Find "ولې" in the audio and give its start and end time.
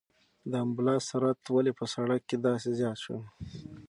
1.49-1.71